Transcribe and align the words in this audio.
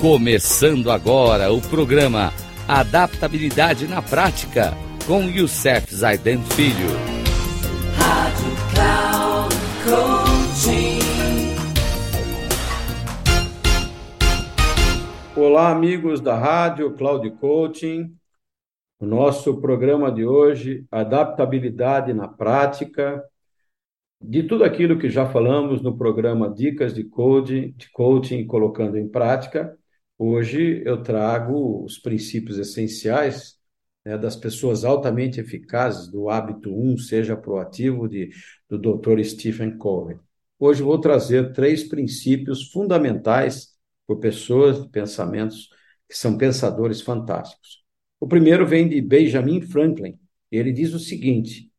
Começando 0.00 0.90
agora 0.90 1.52
o 1.52 1.60
programa 1.60 2.32
Adaptabilidade 2.66 3.86
na 3.86 4.00
Prática 4.00 4.72
com 5.06 5.24
Youssef 5.24 5.94
Zaiden 5.94 6.38
Filho. 6.38 6.88
Rádio 7.98 8.50
Cloud 8.72 9.54
Coaching. 9.84 11.00
Olá, 15.36 15.70
amigos 15.70 16.22
da 16.22 16.34
Rádio 16.34 16.94
Cloud 16.94 17.30
Coaching. 17.32 18.10
O 18.98 19.04
nosso 19.04 19.60
programa 19.60 20.10
de 20.10 20.24
hoje, 20.24 20.86
Adaptabilidade 20.90 22.14
na 22.14 22.26
Prática, 22.26 23.22
de 24.18 24.44
tudo 24.44 24.64
aquilo 24.64 24.98
que 24.98 25.10
já 25.10 25.26
falamos 25.26 25.82
no 25.82 25.94
programa 25.94 26.48
Dicas 26.48 26.94
de 26.94 27.04
Code, 27.04 27.72
de 27.72 27.90
Coaching 27.90 28.46
Colocando 28.46 28.96
em 28.96 29.06
Prática, 29.06 29.76
hoje 30.22 30.82
eu 30.84 31.02
trago 31.02 31.82
os 31.82 31.98
princípios 31.98 32.58
essenciais 32.58 33.58
né, 34.04 34.18
das 34.18 34.36
pessoas 34.36 34.84
altamente 34.84 35.40
eficazes 35.40 36.08
do 36.08 36.28
hábito 36.28 36.70
1, 36.70 36.98
seja 36.98 37.36
proativo, 37.36 38.06
de, 38.06 38.30
do 38.68 38.78
Dr. 38.78 39.22
Stephen 39.24 39.78
Covey. 39.78 40.18
Hoje 40.58 40.82
vou 40.82 41.00
trazer 41.00 41.52
três 41.54 41.84
princípios 41.84 42.70
fundamentais 42.70 43.74
por 44.06 44.18
pessoas 44.18 44.82
de 44.82 44.90
pensamentos 44.90 45.70
que 46.06 46.16
são 46.16 46.36
pensadores 46.36 47.00
fantásticos. 47.00 47.82
O 48.18 48.28
primeiro 48.28 48.66
vem 48.66 48.86
de 48.86 49.00
Benjamin 49.00 49.62
Franklin. 49.62 50.18
Ele 50.50 50.70
diz 50.70 50.92
o 50.92 50.98
seguinte: 50.98 51.70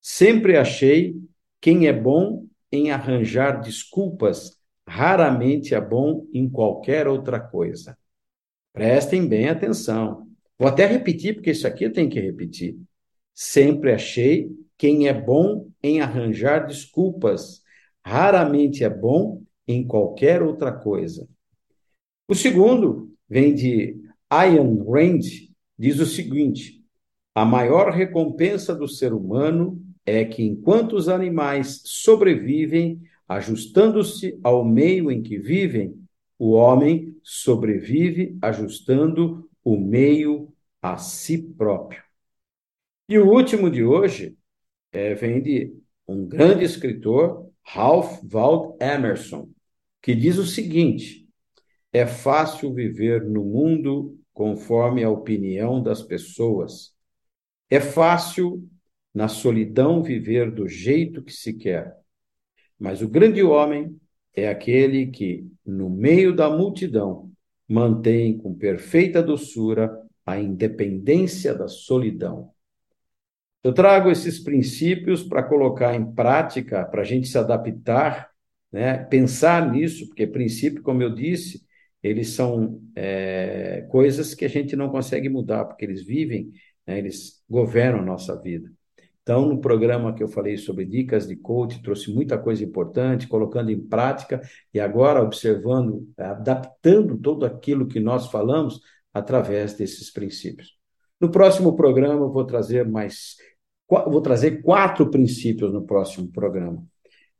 Sempre 0.00 0.56
achei 0.56 1.14
quem 1.60 1.86
é 1.86 1.92
bom 1.92 2.46
em 2.72 2.90
arranjar 2.90 3.60
desculpas, 3.60 4.58
raramente 4.86 5.74
é 5.74 5.80
bom 5.80 6.26
em 6.32 6.48
qualquer 6.48 7.06
outra 7.06 7.40
coisa. 7.40 7.96
Prestem 8.72 9.26
bem 9.26 9.48
atenção. 9.48 10.26
Vou 10.58 10.68
até 10.68 10.86
repetir, 10.86 11.34
porque 11.34 11.50
isso 11.50 11.66
aqui 11.66 11.84
eu 11.84 11.92
tenho 11.92 12.10
que 12.10 12.20
repetir. 12.20 12.76
Sempre 13.34 13.92
achei 13.92 14.50
quem 14.76 15.08
é 15.08 15.12
bom 15.12 15.68
em 15.82 16.00
arranjar 16.00 16.66
desculpas, 16.66 17.62
raramente 18.04 18.84
é 18.84 18.90
bom 18.90 19.42
em 19.66 19.86
qualquer 19.86 20.42
outra 20.42 20.72
coisa. 20.72 21.28
O 22.28 22.34
segundo 22.34 23.12
vem 23.28 23.54
de 23.54 23.96
Ian 24.32 24.84
Rand, 24.84 25.20
diz 25.78 25.98
o 26.00 26.06
seguinte: 26.06 26.82
a 27.34 27.44
maior 27.44 27.92
recompensa 27.92 28.74
do 28.74 28.88
ser 28.88 29.12
humano 29.12 29.80
é 30.06 30.24
que 30.24 30.42
enquanto 30.42 30.94
os 30.94 31.08
animais 31.08 31.82
sobrevivem, 31.84 33.00
ajustando-se 33.28 34.38
ao 34.42 34.64
meio 34.64 35.10
em 35.10 35.22
que 35.22 35.38
vivem, 35.38 35.94
o 36.38 36.50
homem 36.52 37.16
sobrevive 37.22 38.36
ajustando 38.42 39.48
o 39.62 39.76
meio 39.78 40.52
a 40.82 40.96
si 40.96 41.38
próprio. 41.38 42.02
E 43.08 43.18
o 43.18 43.30
último 43.30 43.70
de 43.70 43.84
hoje 43.84 44.36
é, 44.92 45.14
vem 45.14 45.42
de 45.42 45.74
um 46.06 46.26
grande 46.26 46.64
escritor, 46.64 47.50
Ralph 47.62 48.20
Waldo 48.24 48.76
Emerson, 48.80 49.48
que 50.02 50.14
diz 50.14 50.36
o 50.36 50.44
seguinte: 50.44 51.26
é 51.92 52.06
fácil 52.06 52.74
viver 52.74 53.24
no 53.24 53.44
mundo 53.44 54.18
conforme 54.32 55.02
a 55.04 55.10
opinião 55.10 55.82
das 55.82 56.02
pessoas. 56.02 56.92
É 57.70 57.80
fácil 57.80 58.68
na 59.14 59.28
solidão 59.28 60.02
viver 60.02 60.50
do 60.50 60.68
jeito 60.68 61.22
que 61.22 61.32
se 61.32 61.54
quer. 61.54 61.96
Mas 62.78 63.02
o 63.02 63.08
grande 63.08 63.42
homem 63.42 63.96
é 64.34 64.48
aquele 64.48 65.06
que, 65.06 65.46
no 65.64 65.88
meio 65.88 66.34
da 66.34 66.50
multidão, 66.50 67.30
mantém 67.68 68.36
com 68.36 68.54
perfeita 68.54 69.22
doçura 69.22 69.96
a 70.26 70.38
independência 70.38 71.54
da 71.54 71.68
solidão. 71.68 72.50
Eu 73.62 73.72
trago 73.72 74.10
esses 74.10 74.38
princípios 74.38 75.22
para 75.22 75.42
colocar 75.42 75.94
em 75.94 76.12
prática, 76.12 76.84
para 76.84 77.00
a 77.02 77.04
gente 77.04 77.28
se 77.28 77.38
adaptar, 77.38 78.30
né? 78.70 78.98
pensar 79.04 79.72
nisso, 79.72 80.06
porque 80.08 80.26
princípio, 80.26 80.82
como 80.82 81.02
eu 81.02 81.14
disse, 81.14 81.64
eles 82.02 82.30
são 82.30 82.82
é, 82.94 83.86
coisas 83.90 84.34
que 84.34 84.44
a 84.44 84.48
gente 84.48 84.76
não 84.76 84.90
consegue 84.90 85.30
mudar, 85.30 85.64
porque 85.64 85.84
eles 85.84 86.04
vivem, 86.04 86.52
né? 86.86 86.98
eles 86.98 87.42
governam 87.48 88.00
a 88.00 88.04
nossa 88.04 88.38
vida. 88.38 88.70
Então, 89.24 89.48
no 89.48 89.58
programa 89.58 90.12
que 90.14 90.22
eu 90.22 90.28
falei 90.28 90.58
sobre 90.58 90.84
dicas 90.84 91.26
de 91.26 91.34
coach, 91.34 91.82
trouxe 91.82 92.12
muita 92.12 92.36
coisa 92.36 92.62
importante, 92.62 93.26
colocando 93.26 93.70
em 93.70 93.80
prática 93.80 94.42
e 94.72 94.78
agora 94.78 95.22
observando, 95.22 96.06
adaptando 96.16 97.16
tudo 97.16 97.46
aquilo 97.46 97.88
que 97.88 97.98
nós 97.98 98.26
falamos 98.26 98.82
através 99.14 99.72
desses 99.72 100.12
princípios. 100.12 100.76
No 101.18 101.30
próximo 101.30 101.74
programa, 101.74 102.26
eu 102.26 102.30
vou 102.30 102.44
trazer 102.44 102.86
mais, 102.86 103.36
vou 103.88 104.20
trazer 104.20 104.60
quatro 104.60 105.10
princípios 105.10 105.72
no 105.72 105.86
próximo 105.86 106.30
programa. 106.30 106.84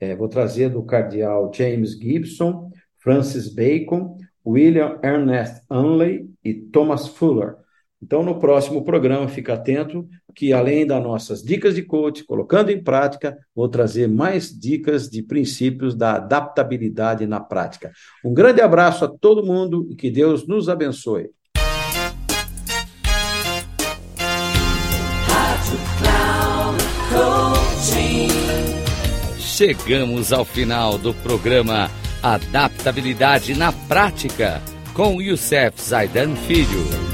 É, 0.00 0.16
vou 0.16 0.28
trazer 0.28 0.70
do 0.70 0.82
cardeal 0.82 1.52
James 1.54 1.98
Gibson, 2.00 2.70
Francis 2.96 3.54
Bacon, 3.54 4.16
William 4.46 4.98
Ernest 5.02 5.62
Unley 5.70 6.30
e 6.42 6.54
Thomas 6.54 7.08
Fuller. 7.08 7.56
Então, 8.02 8.22
no 8.22 8.38
próximo 8.38 8.84
programa, 8.84 9.28
fica 9.28 9.54
atento 9.54 10.06
que, 10.34 10.52
além 10.52 10.86
das 10.86 11.02
nossas 11.02 11.42
dicas 11.42 11.74
de 11.74 11.82
coach, 11.82 12.24
colocando 12.24 12.70
em 12.70 12.82
prática, 12.82 13.36
vou 13.54 13.68
trazer 13.68 14.08
mais 14.08 14.48
dicas 14.50 15.08
de 15.08 15.22
princípios 15.22 15.94
da 15.94 16.16
adaptabilidade 16.16 17.26
na 17.26 17.40
prática. 17.40 17.92
Um 18.24 18.34
grande 18.34 18.60
abraço 18.60 19.04
a 19.04 19.08
todo 19.08 19.46
mundo 19.46 19.86
e 19.90 19.94
que 19.94 20.10
Deus 20.10 20.46
nos 20.46 20.68
abençoe. 20.68 21.30
Chegamos 29.38 30.32
ao 30.32 30.44
final 30.44 30.98
do 30.98 31.14
programa 31.14 31.88
Adaptabilidade 32.20 33.54
na 33.54 33.70
Prática 33.70 34.60
com 34.94 35.22
Youssef 35.22 35.80
Zaidan 35.80 36.34
Filho. 36.34 37.13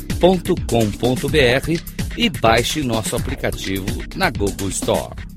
radio.cloudcoaching.com.br 0.21 1.81
e 2.15 2.29
baixe 2.29 2.83
nosso 2.83 3.15
aplicativo 3.15 3.85
na 4.15 4.29
Google 4.29 4.69
Store. 4.69 5.30